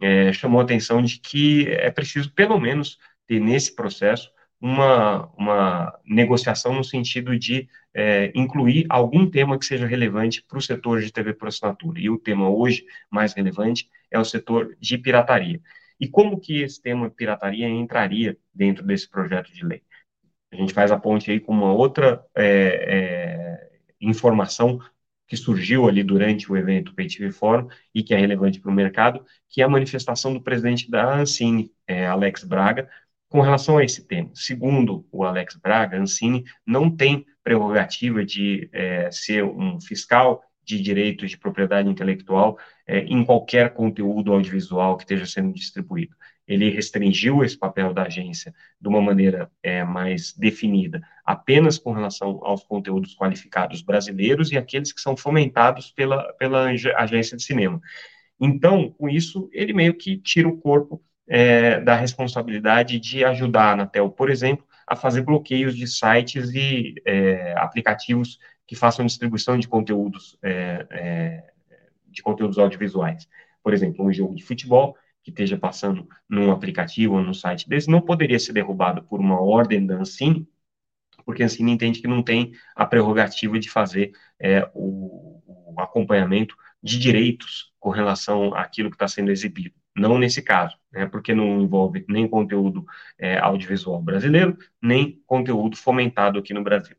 é, 0.00 0.32
chamou 0.32 0.60
a 0.60 0.64
atenção 0.64 1.02
de 1.02 1.20
que 1.20 1.68
é 1.68 1.90
preciso, 1.90 2.32
pelo 2.32 2.58
menos, 2.58 2.98
ter 3.26 3.40
nesse 3.40 3.74
processo 3.74 4.30
uma, 4.60 5.26
uma 5.36 5.98
negociação 6.04 6.74
no 6.74 6.84
sentido 6.84 7.38
de 7.38 7.68
é, 7.94 8.32
incluir 8.34 8.86
algum 8.88 9.28
tema 9.28 9.58
que 9.58 9.64
seja 9.64 9.86
relevante 9.86 10.42
para 10.42 10.58
o 10.58 10.62
setor 10.62 11.00
de 11.00 11.12
TV 11.12 11.32
por 11.32 11.48
assinatura. 11.48 12.00
E 12.00 12.10
o 12.10 12.18
tema 12.18 12.48
hoje 12.48 12.84
mais 13.10 13.32
relevante 13.32 13.88
é 14.10 14.18
o 14.18 14.24
setor 14.24 14.76
de 14.80 14.98
pirataria. 14.98 15.60
E 16.00 16.08
como 16.08 16.38
que 16.38 16.62
esse 16.62 16.80
tema 16.80 17.10
pirataria 17.10 17.68
entraria 17.68 18.36
dentro 18.54 18.84
desse 18.84 19.08
projeto 19.08 19.52
de 19.52 19.64
lei? 19.64 19.82
A 20.52 20.56
gente 20.56 20.72
faz 20.72 20.90
a 20.90 20.98
ponte 20.98 21.30
aí 21.30 21.40
com 21.40 21.52
uma 21.52 21.72
outra 21.72 22.24
é, 22.34 22.46
é, 22.46 23.70
informação 24.00 24.80
que 25.26 25.36
surgiu 25.36 25.86
ali 25.86 26.02
durante 26.02 26.50
o 26.50 26.56
evento 26.56 26.94
PayTV 26.94 27.30
Forum 27.32 27.68
e 27.94 28.02
que 28.02 28.14
é 28.14 28.16
relevante 28.16 28.58
para 28.58 28.70
o 28.70 28.74
mercado, 28.74 29.24
que 29.48 29.60
é 29.60 29.64
a 29.64 29.68
manifestação 29.68 30.32
do 30.32 30.40
presidente 30.40 30.90
da 30.90 31.16
Ancine, 31.16 31.70
é, 31.86 32.06
Alex 32.06 32.44
Braga, 32.44 32.88
com 33.28 33.40
relação 33.40 33.78
a 33.78 33.84
esse 33.84 34.06
tema. 34.06 34.30
Segundo 34.34 35.06
o 35.12 35.24
Alex 35.24 35.56
Braga, 35.56 35.98
Ancine 35.98 36.44
não 36.66 36.90
tem 36.90 37.26
prerrogativa 37.44 38.24
de 38.24 38.68
é, 38.72 39.10
ser 39.10 39.44
um 39.44 39.80
fiscal 39.80 40.42
de 40.64 40.80
direitos 40.80 41.30
de 41.30 41.38
propriedade 41.38 41.88
intelectual 41.88 42.58
é, 42.86 43.00
em 43.00 43.24
qualquer 43.24 43.72
conteúdo 43.72 44.32
audiovisual 44.32 44.96
que 44.96 45.04
esteja 45.04 45.24
sendo 45.24 45.52
distribuído. 45.52 46.14
Ele 46.46 46.70
restringiu 46.70 47.44
esse 47.44 47.58
papel 47.58 47.92
da 47.92 48.04
agência 48.04 48.54
de 48.80 48.88
uma 48.88 49.00
maneira 49.00 49.50
é, 49.62 49.84
mais 49.84 50.32
definida, 50.34 51.02
apenas 51.24 51.78
com 51.78 51.92
relação 51.92 52.40
aos 52.42 52.62
conteúdos 52.64 53.14
qualificados 53.14 53.82
brasileiros 53.82 54.50
e 54.50 54.56
aqueles 54.56 54.92
que 54.92 55.00
são 55.00 55.16
fomentados 55.16 55.90
pela, 55.90 56.32
pela 56.34 56.70
agência 56.96 57.36
de 57.36 57.42
cinema. 57.42 57.80
Então, 58.40 58.90
com 58.90 59.08
isso, 59.08 59.48
ele 59.52 59.72
meio 59.72 59.94
que 59.94 60.16
tira 60.16 60.48
o 60.48 60.56
corpo 60.56 61.02
é, 61.28 61.80
da 61.80 61.94
responsabilidade 61.94 62.98
de 62.98 63.24
ajudar 63.24 63.64
a 63.64 63.72
Anatel, 63.72 64.10
por 64.10 64.30
exemplo, 64.30 64.66
a 64.86 64.96
fazer 64.96 65.22
bloqueios 65.22 65.76
de 65.76 65.86
sites 65.86 66.50
e 66.54 66.94
é, 67.04 67.54
aplicativos 67.58 68.38
que 68.66 68.74
façam 68.74 69.04
distribuição 69.04 69.58
de 69.58 69.68
conteúdos 69.68 70.38
é, 70.42 70.86
é, 70.90 71.52
de 72.06 72.22
conteúdos 72.22 72.58
audiovisuais. 72.58 73.28
Por 73.62 73.74
exemplo, 73.74 74.04
um 74.04 74.12
jogo 74.12 74.34
de 74.34 74.42
futebol 74.42 74.96
que 75.22 75.30
esteja 75.30 75.58
passando 75.58 76.08
num 76.28 76.50
aplicativo 76.50 77.14
ou 77.14 77.22
num 77.22 77.34
site 77.34 77.68
desse 77.68 77.90
não 77.90 78.00
poderia 78.00 78.38
ser 78.38 78.52
derrubado 78.54 79.02
por 79.02 79.20
uma 79.20 79.40
ordem 79.40 79.84
da 79.84 79.96
Ancine, 79.96 80.48
porque 81.24 81.42
a 81.42 81.46
Ancine 81.46 81.72
entende 81.72 82.00
que 82.00 82.08
não 82.08 82.22
tem 82.22 82.52
a 82.74 82.86
prerrogativa 82.86 83.58
de 83.58 83.68
fazer 83.68 84.12
é, 84.40 84.70
o, 84.72 85.42
o 85.46 85.80
acompanhamento 85.80 86.56
de 86.82 86.98
direitos 86.98 87.72
com 87.78 87.90
relação 87.90 88.54
àquilo 88.54 88.88
que 88.88 88.96
está 88.96 89.06
sendo 89.06 89.30
exibido. 89.30 89.77
Não 89.98 90.18
nesse 90.18 90.42
caso, 90.42 90.76
né, 90.92 91.06
porque 91.06 91.34
não 91.34 91.60
envolve 91.60 92.04
nem 92.08 92.28
conteúdo 92.28 92.86
é, 93.18 93.38
audiovisual 93.38 94.00
brasileiro, 94.00 94.56
nem 94.80 95.20
conteúdo 95.26 95.76
fomentado 95.76 96.38
aqui 96.38 96.54
no 96.54 96.62
Brasil. 96.62 96.96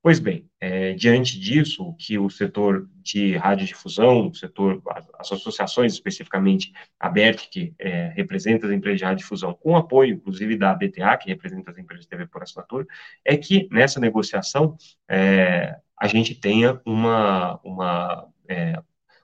Pois 0.00 0.20
bem, 0.20 0.48
é, 0.60 0.94
diante 0.94 1.38
disso, 1.38 1.82
o 1.82 1.94
que 1.94 2.18
o 2.18 2.30
setor 2.30 2.88
de 3.02 3.36
radiodifusão, 3.36 4.28
o 4.28 4.34
setor, 4.34 4.80
as 5.18 5.32
associações 5.32 5.92
especificamente, 5.92 6.72
a 7.00 7.08
BERT, 7.08 7.48
que 7.50 7.74
é, 7.78 8.12
representa 8.16 8.66
as 8.66 8.72
empresas 8.72 9.00
de 9.00 9.04
radiodifusão, 9.04 9.54
com 9.54 9.76
apoio, 9.76 10.14
inclusive, 10.14 10.56
da 10.56 10.72
BTA, 10.72 11.16
que 11.18 11.28
representa 11.28 11.72
as 11.72 11.78
empresas 11.78 12.04
de 12.04 12.10
TV 12.10 12.26
por 12.26 12.42
assinatura, 12.42 12.86
é 13.24 13.36
que 13.36 13.68
nessa 13.72 13.98
negociação 13.98 14.76
é, 15.08 15.76
a 15.98 16.06
gente 16.06 16.34
tenha 16.34 16.80
uma, 16.86 17.60
uma, 17.64 18.28
é, 18.48 18.80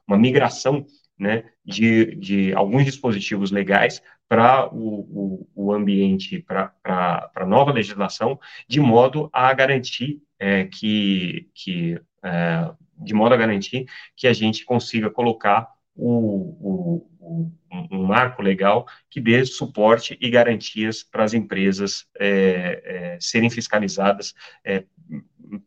uma 0.07 0.19
migração 0.19 0.85
né, 1.19 1.45
de, 1.65 2.15
de 2.17 2.55
alguns 2.55 2.85
dispositivos 2.85 3.51
legais 3.51 4.03
para 4.29 4.69
o, 4.75 5.47
o, 5.55 5.67
o, 5.67 5.73
ambiente, 5.73 6.41
para 6.41 6.73
a 6.83 7.47
nova 7.47 7.73
legislação, 7.73 8.39
de 8.69 8.81
modo 8.81 9.31
a 9.33 9.53
garantir 9.53 10.21
é, 10.39 10.65
que, 10.65 11.49
que 11.55 12.01
é, 12.23 12.71
de 12.99 13.15
modo 13.15 13.35
a 13.35 13.39
garantir 13.39 13.87
que 14.17 14.27
a 14.27 14.33
gente 14.33 14.65
consiga 14.65 15.11
colocar 15.11 15.69
o, 15.95 17.07
o, 17.21 17.53
um 17.91 18.07
marco 18.07 18.43
legal 18.43 18.87
que 19.09 19.21
dê 19.21 19.45
suporte 19.45 20.17
e 20.21 20.31
garantias 20.31 21.03
para 21.03 21.25
as 21.25 21.35
empresas 21.35 22.07
é, 22.19 22.83
é, 22.85 23.19
serem 23.21 23.51
fiscalizadas 23.51 24.35
é, 24.65 24.85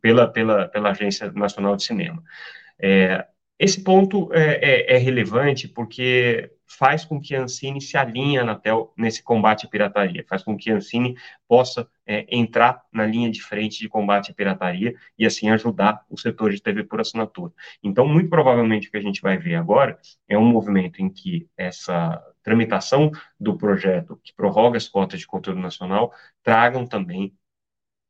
pela, 0.02 0.28
pela, 0.28 0.68
pela 0.68 0.92
Agência 0.92 1.32
Nacional 1.32 1.76
de 1.76 1.84
Cinema. 1.84 2.22
É, 2.80 3.26
esse 3.60 3.84
ponto 3.84 4.32
é, 4.34 4.94
é, 4.94 4.96
é, 4.96 4.98
relevante 4.98 5.68
porque 5.68 6.52
faz 6.68 7.04
com 7.04 7.20
que 7.20 7.36
a 7.36 7.42
Ancine 7.42 7.82
se 7.82 7.98
alinhe 7.98 8.38
à 8.38 8.42
Anatel 8.42 8.94
nesse 8.96 9.24
combate 9.24 9.66
à 9.66 9.70
pirataria, 9.70 10.24
faz 10.28 10.44
com 10.44 10.56
que 10.56 10.70
a 10.70 10.76
Ancine 10.76 11.16
possa 11.48 11.90
é, 12.06 12.28
entrar 12.30 12.84
na 12.92 13.06
linha 13.06 13.32
de 13.32 13.42
frente 13.42 13.80
de 13.80 13.90
combate 13.90 14.32
à 14.32 14.34
pirataria 14.34 14.96
e 15.18 15.26
assim 15.26 15.50
ajudar 15.50 16.06
o 16.10 16.18
setor 16.20 16.52
de 16.52 16.62
TV 16.62 16.84
por 16.84 17.02
assinatura. 17.02 17.52
Então, 17.82 18.08
muito 18.08 18.30
provavelmente 18.30 18.90
o 18.90 18.92
que 18.92 18.98
a 18.98 19.02
gente 19.02 19.22
vai 19.22 19.38
ver 19.38 19.56
agora 19.56 19.98
é 20.28 20.38
um 20.38 20.46
movimento 20.46 21.02
em 21.02 21.10
que 21.10 21.48
essa 21.58 22.22
tramitação 22.44 23.12
do 23.40 23.58
projeto 23.58 24.20
que 24.24 24.34
prorroga 24.36 24.78
as 24.78 24.88
cotas 24.88 25.20
de 25.20 25.28
conteúdo 25.28 25.60
nacional 25.60 26.14
tragam 26.44 26.86
também 26.86 27.34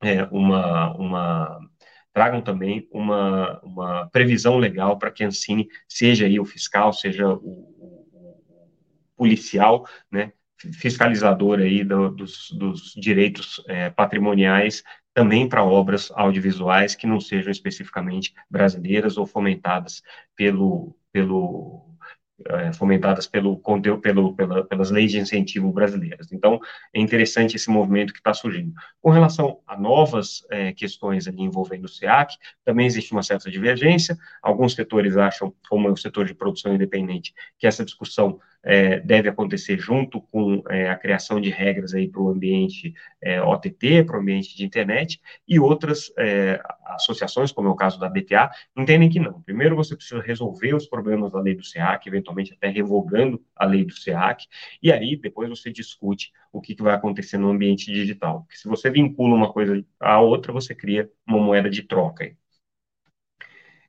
é, 0.01 0.23
uma, 0.25 0.93
uma 0.95 1.59
tragam 2.17 2.41
também 2.41 2.87
uma, 2.91 3.59
uma 3.61 4.07
previsão 4.07 4.57
legal 4.57 4.97
para 4.97 5.11
que 5.11 5.23
a 5.23 5.27
Ancine 5.27 5.69
seja 5.87 6.25
aí 6.25 6.39
o 6.39 6.45
fiscal, 6.45 6.91
seja 6.91 7.27
o, 7.27 7.35
o, 7.35 8.07
o 8.11 8.39
policial, 9.15 9.87
né, 10.11 10.33
fiscalizador 10.73 11.59
aí 11.59 11.83
do, 11.83 12.09
dos, 12.09 12.49
dos, 12.57 12.95
direitos 12.95 13.63
é, 13.67 13.91
patrimoniais 13.91 14.83
também 15.13 15.47
para 15.47 15.63
obras 15.63 16.11
audiovisuais 16.15 16.95
que 16.95 17.05
não 17.05 17.19
sejam 17.19 17.51
especificamente 17.51 18.33
brasileiras 18.49 19.15
ou 19.15 19.27
fomentadas 19.27 20.01
pelo, 20.35 20.97
pelo 21.11 21.86
é, 22.45 22.71
fomentadas 22.71 23.25
pelo 23.25 23.57
pelo, 24.01 24.35
pela, 24.35 24.63
pelas 24.63 24.91
leis 24.91 25.11
de 25.11 25.19
incentivo 25.19 25.71
brasileiras. 25.71 26.31
Então, 26.31 26.59
é 26.93 26.99
interessante 26.99 27.55
esse 27.55 27.69
movimento 27.69 28.13
que 28.13 28.19
está 28.19 28.33
surgindo. 28.33 28.73
Com 29.01 29.09
relação 29.09 29.59
a 29.65 29.77
novas 29.77 30.45
é, 30.51 30.71
questões 30.71 31.27
ali 31.27 31.41
envolvendo 31.41 31.85
o 31.85 31.89
SEAC, 31.89 32.35
também 32.63 32.85
existe 32.85 33.11
uma 33.11 33.23
certa 33.23 33.49
divergência. 33.49 34.17
Alguns 34.41 34.73
setores 34.73 35.17
acham, 35.17 35.53
como 35.69 35.89
o 35.91 35.97
setor 35.97 36.25
de 36.25 36.35
produção 36.35 36.73
independente, 36.73 37.33
que 37.57 37.65
essa 37.65 37.83
discussão 37.83 38.39
é, 38.63 38.99
deve 38.99 39.29
acontecer 39.29 39.77
junto 39.79 40.21
com 40.21 40.63
é, 40.69 40.89
a 40.89 40.95
criação 40.95 41.39
de 41.39 41.49
regras 41.49 41.93
aí 41.93 42.07
para 42.07 42.21
o 42.21 42.29
ambiente 42.29 42.93
é, 43.21 43.41
OTT, 43.41 44.03
para 44.03 44.17
o 44.17 44.21
ambiente 44.21 44.55
de 44.55 44.65
internet, 44.65 45.21
e 45.47 45.59
outras 45.59 46.11
é, 46.17 46.61
associações, 46.85 47.51
como 47.51 47.67
é 47.67 47.71
o 47.71 47.75
caso 47.75 47.99
da 47.99 48.09
BTA, 48.09 48.49
entendem 48.75 49.09
que 49.09 49.19
não. 49.19 49.41
Primeiro 49.41 49.75
você 49.75 49.95
precisa 49.95 50.21
resolver 50.21 50.73
os 50.73 50.87
problemas 50.87 51.31
da 51.31 51.39
lei 51.39 51.55
do 51.55 51.63
SEAC, 51.63 52.07
eventualmente 52.07 52.53
até 52.53 52.67
revogando 52.67 53.41
a 53.55 53.65
lei 53.65 53.85
do 53.85 53.93
SEAC, 53.93 54.45
e 54.81 54.91
aí 54.91 55.15
depois 55.15 55.49
você 55.49 55.71
discute 55.71 56.31
o 56.51 56.61
que, 56.61 56.75
que 56.75 56.83
vai 56.83 56.95
acontecer 56.95 57.37
no 57.37 57.49
ambiente 57.49 57.91
digital. 57.91 58.41
Porque 58.41 58.57
se 58.57 58.67
você 58.67 58.89
vincula 58.89 59.35
uma 59.35 59.51
coisa 59.51 59.83
à 59.99 60.19
outra, 60.19 60.51
você 60.51 60.73
cria 60.73 61.09
uma 61.27 61.39
moeda 61.39 61.69
de 61.69 61.83
troca. 61.83 62.35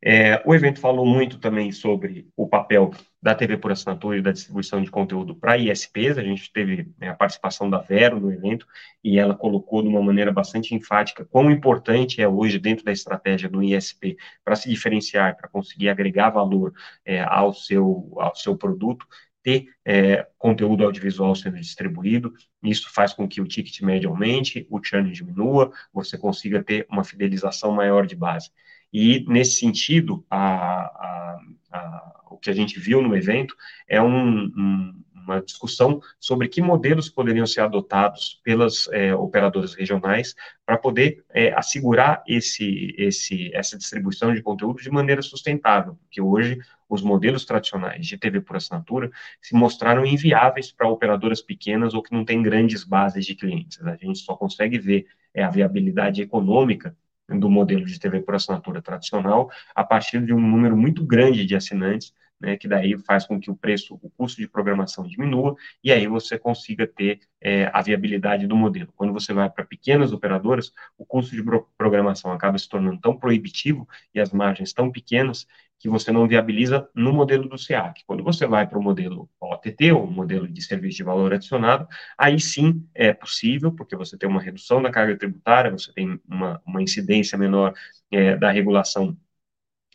É, 0.00 0.40
o 0.46 0.54
evento 0.54 0.80
falou 0.80 1.04
muito 1.04 1.38
também 1.38 1.72
sobre 1.72 2.28
o 2.36 2.48
papel 2.48 2.92
da 3.20 3.34
TV 3.34 3.56
por 3.56 3.72
assinatura 3.72 4.16
e 4.16 4.22
da 4.22 4.30
distribuição 4.30 4.80
de 4.80 4.90
conteúdo 4.90 5.34
para 5.34 5.58
ISPs. 5.58 6.16
A 6.16 6.22
gente 6.22 6.52
teve 6.52 6.88
né, 6.98 7.08
a 7.08 7.14
participação 7.14 7.68
da 7.68 7.78
Vero 7.78 8.20
no 8.20 8.32
evento 8.32 8.64
e 9.02 9.18
ela 9.18 9.34
colocou 9.34 9.82
de 9.82 9.88
uma 9.88 10.00
maneira 10.00 10.32
bastante 10.32 10.72
enfática 10.72 11.24
quão 11.24 11.50
importante 11.50 12.22
é 12.22 12.28
hoje, 12.28 12.60
dentro 12.60 12.84
da 12.84 12.92
estratégia 12.92 13.48
do 13.48 13.60
ISP, 13.60 14.16
para 14.44 14.54
se 14.54 14.68
diferenciar, 14.68 15.36
para 15.36 15.48
conseguir 15.48 15.88
agregar 15.88 16.30
valor 16.30 16.72
é, 17.04 17.20
ao, 17.22 17.52
seu, 17.52 18.12
ao 18.18 18.36
seu 18.36 18.56
produto, 18.56 19.04
ter 19.42 19.68
é, 19.84 20.26
conteúdo 20.36 20.84
audiovisual 20.84 21.34
sendo 21.34 21.56
distribuído, 21.56 22.32
isso 22.62 22.92
faz 22.92 23.12
com 23.12 23.26
que 23.26 23.40
o 23.40 23.46
ticket 23.46 23.80
médio 23.80 24.10
aumente, 24.10 24.66
o 24.70 24.82
churn 24.82 25.10
diminua, 25.10 25.72
você 25.92 26.18
consiga 26.18 26.62
ter 26.62 26.86
uma 26.90 27.02
fidelização 27.02 27.72
maior 27.72 28.06
de 28.06 28.14
base. 28.14 28.50
E, 28.92 29.24
nesse 29.28 29.58
sentido, 29.58 30.24
a, 30.30 30.38
a, 30.38 31.40
a, 31.72 32.22
o 32.30 32.38
que 32.38 32.50
a 32.50 32.54
gente 32.54 32.78
viu 32.78 33.02
no 33.02 33.16
evento 33.16 33.54
é 33.86 34.00
um, 34.00 34.44
um 34.44 35.04
uma 35.28 35.42
discussão 35.42 36.00
sobre 36.18 36.48
que 36.48 36.62
modelos 36.62 37.10
poderiam 37.10 37.46
ser 37.46 37.60
adotados 37.60 38.40
pelas 38.42 38.88
é, 38.92 39.14
operadoras 39.14 39.74
regionais 39.74 40.34
para 40.64 40.78
poder 40.78 41.22
é, 41.30 41.52
assegurar 41.52 42.22
esse, 42.26 42.94
esse, 42.96 43.54
essa 43.54 43.76
distribuição 43.76 44.34
de 44.34 44.42
conteúdo 44.42 44.80
de 44.80 44.90
maneira 44.90 45.20
sustentável, 45.20 45.96
porque 45.96 46.20
hoje 46.20 46.58
os 46.88 47.02
modelos 47.02 47.44
tradicionais 47.44 48.06
de 48.06 48.16
TV 48.16 48.40
por 48.40 48.56
assinatura 48.56 49.10
se 49.42 49.54
mostraram 49.54 50.06
inviáveis 50.06 50.72
para 50.72 50.88
operadoras 50.88 51.42
pequenas 51.42 51.92
ou 51.92 52.02
que 52.02 52.14
não 52.14 52.24
têm 52.24 52.42
grandes 52.42 52.82
bases 52.82 53.26
de 53.26 53.34
clientes. 53.34 53.78
A 53.84 53.96
gente 53.96 54.20
só 54.20 54.34
consegue 54.34 54.78
ver 54.78 55.06
é, 55.34 55.44
a 55.44 55.50
viabilidade 55.50 56.22
econômica 56.22 56.96
do 57.28 57.50
modelo 57.50 57.84
de 57.84 57.98
TV 57.98 58.20
por 58.20 58.34
assinatura 58.34 58.80
tradicional 58.80 59.50
a 59.74 59.84
partir 59.84 60.24
de 60.24 60.32
um 60.32 60.40
número 60.40 60.76
muito 60.76 61.04
grande 61.04 61.44
de 61.44 61.54
assinantes 61.54 62.14
né, 62.40 62.56
que 62.56 62.68
daí 62.68 62.96
faz 62.98 63.26
com 63.26 63.40
que 63.40 63.50
o 63.50 63.56
preço, 63.56 63.98
o 64.02 64.10
custo 64.10 64.40
de 64.40 64.48
programação 64.48 65.06
diminua, 65.06 65.56
e 65.82 65.92
aí 65.92 66.06
você 66.06 66.38
consiga 66.38 66.86
ter 66.86 67.20
é, 67.40 67.70
a 67.72 67.82
viabilidade 67.82 68.46
do 68.46 68.56
modelo. 68.56 68.92
Quando 68.96 69.12
você 69.12 69.32
vai 69.32 69.50
para 69.50 69.64
pequenas 69.64 70.12
operadoras, 70.12 70.72
o 70.96 71.04
custo 71.04 71.34
de 71.34 71.42
programação 71.76 72.32
acaba 72.32 72.58
se 72.58 72.68
tornando 72.68 73.00
tão 73.00 73.16
proibitivo 73.16 73.88
e 74.14 74.20
as 74.20 74.32
margens 74.32 74.72
tão 74.72 74.90
pequenas 74.90 75.46
que 75.78 75.88
você 75.88 76.10
não 76.10 76.26
viabiliza 76.26 76.88
no 76.94 77.12
modelo 77.12 77.48
do 77.48 77.56
SEAC. 77.56 78.02
Quando 78.04 78.24
você 78.24 78.46
vai 78.46 78.66
para 78.66 78.78
o 78.78 78.82
modelo 78.82 79.30
OTT, 79.40 79.92
ou 79.92 80.06
modelo 80.06 80.48
de 80.48 80.60
serviço 80.60 80.96
de 80.96 81.04
valor 81.04 81.32
adicionado, 81.32 81.86
aí 82.16 82.40
sim 82.40 82.84
é 82.94 83.12
possível, 83.12 83.72
porque 83.72 83.94
você 83.94 84.18
tem 84.18 84.28
uma 84.28 84.42
redução 84.42 84.82
da 84.82 84.90
carga 84.90 85.16
tributária, 85.16 85.70
você 85.70 85.92
tem 85.92 86.20
uma, 86.28 86.60
uma 86.66 86.82
incidência 86.82 87.38
menor 87.38 87.72
é, 88.10 88.36
da 88.36 88.50
regulação 88.50 89.16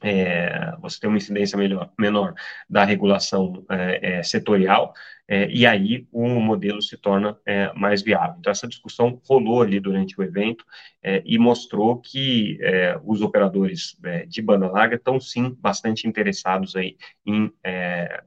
é, 0.04 0.76
você 0.82 1.00
tem 1.00 1.10
uma 1.10 1.18
incidência 1.18 1.58
melhor, 1.58 1.90
menor 1.98 2.34
da 2.70 2.84
regulação 2.84 3.66
é, 3.70 4.18
é, 4.18 4.24
setorial, 4.24 4.94
é, 5.26 5.50
e 5.50 5.66
aí 5.66 6.06
o 6.12 6.28
modelo 6.28 6.82
se 6.82 6.98
torna 6.98 7.38
é, 7.46 7.72
mais 7.74 8.02
viável. 8.02 8.36
Então, 8.38 8.52
essa 8.52 8.68
discussão 8.68 9.22
rolou 9.28 9.62
ali 9.62 9.80
durante 9.80 10.20
o 10.20 10.24
evento 10.24 10.66
é, 11.02 11.24
e 11.26 11.40
mostrou 11.40 12.02
que 12.02 12.60
os 13.06 13.22
operadores 13.22 13.98
de 14.28 14.42
banda 14.42 14.68
larga 14.70 14.96
estão, 14.96 15.20
sim, 15.20 15.56
bastante 15.60 16.08
interessados 16.08 16.76
aí 16.76 16.98
em 17.26 17.52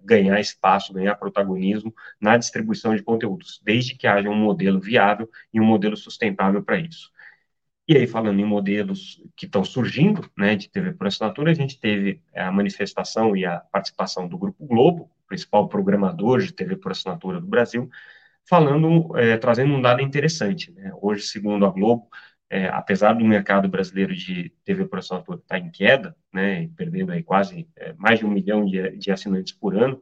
ganhar 0.02 0.40
espaço, 0.40 0.92
ganhar 0.92 1.14
protagonismo 1.16 1.94
na 2.20 2.36
distribuição 2.36 2.94
de 2.94 3.02
conteúdos, 3.02 3.60
desde 3.62 3.94
que 3.94 4.06
haja 4.06 4.28
um 4.28 4.34
modelo 4.36 4.80
viável 4.80 5.28
e 5.52 5.60
um 5.60 5.64
modelo 5.64 5.96
sustentável 5.96 6.62
para 6.62 6.78
isso. 6.78 7.10
E 7.88 7.96
aí, 7.96 8.06
falando 8.06 8.40
em 8.40 8.44
modelos 8.44 9.22
que 9.36 9.46
estão 9.46 9.62
surgindo, 9.64 10.28
né, 10.36 10.56
de 10.56 10.68
TV 10.68 10.92
por 10.92 11.06
assinatura, 11.06 11.52
a 11.52 11.54
gente 11.54 11.78
teve 11.78 12.20
a 12.34 12.50
manifestação 12.50 13.36
e 13.36 13.46
a 13.46 13.60
participação 13.60 14.26
do 14.26 14.36
Grupo 14.36 14.66
Globo, 14.66 15.08
principal 15.28 15.68
programador 15.68 16.40
de 16.40 16.52
TV 16.52 16.76
por 16.76 16.90
assinatura 16.90 17.40
do 17.40 17.46
Brasil, 17.46 17.88
falando, 18.44 19.16
é, 19.16 19.36
trazendo 19.36 19.72
um 19.74 19.80
dado 19.80 20.00
interessante. 20.02 20.72
Né? 20.72 20.92
Hoje, 21.00 21.22
segundo 21.22 21.64
a 21.64 21.70
Globo, 21.70 22.08
é, 22.50 22.66
apesar 22.68 23.12
do 23.14 23.24
mercado 23.24 23.68
brasileiro 23.68 24.14
de 24.14 24.52
TV 24.64 24.86
por 24.86 24.98
assinatura 24.98 25.38
estar 25.38 25.58
tá 25.60 25.64
em 25.64 25.70
queda, 25.70 26.16
né, 26.32 26.68
perdendo 26.76 27.12
aí 27.12 27.22
quase 27.22 27.68
é, 27.76 27.92
mais 27.94 28.18
de 28.18 28.26
um 28.26 28.30
milhão 28.30 28.64
de, 28.64 28.96
de 28.96 29.10
assinantes 29.12 29.52
por 29.52 29.76
ano, 29.76 30.00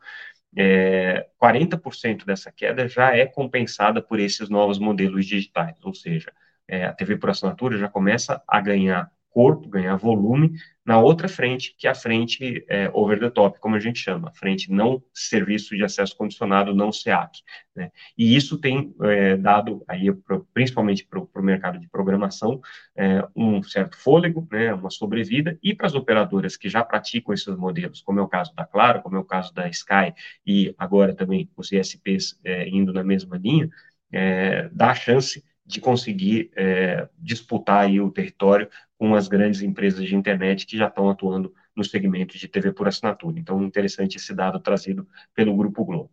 é, 0.57 1.27
40% 1.39 2.25
dessa 2.25 2.51
queda 2.53 2.89
já 2.89 3.15
é 3.17 3.27
compensada 3.27 4.01
por 4.01 4.21
esses 4.21 4.49
novos 4.49 4.79
modelos 4.79 5.27
digitais, 5.27 5.77
ou 5.83 5.95
seja, 5.95 6.33
é, 6.69 6.87
a 6.87 6.93
TV 6.93 7.17
por 7.17 7.31
assinatura 7.31 7.79
já 7.79 7.89
começa 7.89 8.43
a 8.47 8.61
ganhar 8.61 9.11
corpo, 9.35 9.69
ganhar 9.69 9.97
volume 9.97 10.53
na 10.87 11.01
outra 11.01 11.29
frente, 11.29 11.75
que 11.77 11.89
é 11.89 11.91
a 11.91 11.95
frente 11.95 12.65
é, 12.69 12.89
over 12.93 13.19
the 13.19 13.29
top, 13.29 13.59
como 13.59 13.75
a 13.75 13.81
gente 13.81 13.99
chama, 13.99 14.31
frente 14.33 14.71
não 14.71 15.03
serviço 15.13 15.77
de 15.77 15.83
acesso 15.83 16.17
condicionado, 16.17 16.73
não 16.73 16.93
SEAC. 16.93 17.41
Né? 17.75 17.91
E 18.17 18.37
isso 18.37 18.59
tem 18.59 18.95
é, 19.03 19.37
dado, 19.37 19.83
aí, 19.89 20.07
principalmente 20.53 21.05
para 21.05 21.19
o 21.19 21.43
mercado 21.43 21.81
de 21.81 21.89
programação, 21.89 22.61
é, 22.97 23.27
um 23.35 23.61
certo 23.63 23.97
fôlego, 23.97 24.47
né, 24.53 24.73
uma 24.73 24.91
sobrevida, 24.91 25.59
e 25.61 25.75
para 25.75 25.87
as 25.87 25.95
operadoras 25.95 26.57
que 26.57 26.69
já 26.69 26.85
praticam 26.85 27.35
esses 27.35 27.57
modelos, 27.57 28.03
como 28.03 28.21
é 28.21 28.23
o 28.23 28.29
caso 28.29 28.55
da 28.55 28.65
Claro, 28.65 29.03
como 29.03 29.17
é 29.17 29.19
o 29.19 29.25
caso 29.25 29.53
da 29.53 29.69
Sky, 29.69 30.15
e 30.47 30.73
agora 30.79 31.15
também 31.15 31.51
os 31.57 31.73
ISPs 31.73 32.39
é, 32.45 32.69
indo 32.69 32.93
na 32.93 33.03
mesma 33.03 33.37
linha, 33.37 33.69
é, 34.13 34.69
dá 34.69 34.93
a 34.93 34.95
chance 34.95 35.43
de 35.67 35.81
conseguir 35.81 36.51
é, 36.57 37.09
disputar 37.19 37.85
aí 37.85 38.01
o 38.01 38.11
território 38.11 38.69
com 38.99 39.15
as 39.15 39.29
grandes 39.29 39.63
empresas 39.63 40.05
de 40.05 40.15
internet 40.15 40.67
que 40.67 40.77
já 40.77 40.89
estão 40.89 41.09
atuando 41.09 41.55
no 41.75 41.85
segmento 41.85 42.39
de 42.39 42.49
TV 42.49 42.73
por 42.73 42.87
assinatura. 42.87 43.39
Então, 43.39 43.63
interessante 43.63 44.17
esse 44.17 44.35
dado 44.35 44.61
trazido 44.61 45.09
pelo 45.35 45.57
Grupo 45.57 45.85
Globo. 45.85 46.11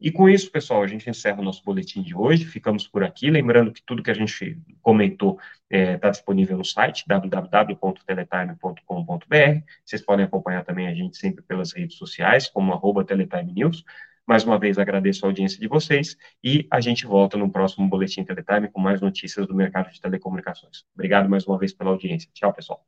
E 0.00 0.10
com 0.12 0.28
isso, 0.28 0.50
pessoal, 0.50 0.82
a 0.82 0.86
gente 0.86 1.08
encerra 1.08 1.40
o 1.40 1.44
nosso 1.44 1.64
boletim 1.64 2.02
de 2.02 2.14
hoje. 2.14 2.44
Ficamos 2.44 2.86
por 2.86 3.02
aqui. 3.02 3.30
Lembrando 3.30 3.72
que 3.72 3.82
tudo 3.82 4.02
que 4.02 4.10
a 4.10 4.14
gente 4.14 4.60
comentou 4.82 5.38
está 5.70 5.92
é, 5.92 5.96
tá 5.96 6.10
disponível 6.10 6.58
no 6.58 6.64
site 6.64 7.04
www.teletime.com.br. 7.06 9.64
Vocês 9.84 10.02
podem 10.02 10.26
acompanhar 10.26 10.62
também 10.62 10.88
a 10.88 10.94
gente 10.94 11.16
sempre 11.16 11.42
pelas 11.42 11.72
redes 11.72 11.96
sociais, 11.96 12.48
como 12.48 12.72
arroba 12.72 13.04
Teletime 13.04 13.52
News. 13.52 13.82
Mais 14.26 14.42
uma 14.42 14.58
vez, 14.58 14.78
agradeço 14.78 15.24
a 15.24 15.28
audiência 15.28 15.60
de 15.60 15.68
vocês 15.68 16.16
e 16.42 16.66
a 16.70 16.80
gente 16.80 17.06
volta 17.06 17.36
no 17.36 17.50
próximo 17.50 17.88
Boletim 17.88 18.24
Teletime 18.24 18.68
com 18.68 18.80
mais 18.80 19.00
notícias 19.00 19.46
do 19.46 19.54
mercado 19.54 19.90
de 19.92 20.00
telecomunicações. 20.00 20.84
Obrigado 20.94 21.28
mais 21.28 21.46
uma 21.46 21.58
vez 21.58 21.74
pela 21.74 21.90
audiência. 21.90 22.30
Tchau, 22.32 22.52
pessoal. 22.52 22.84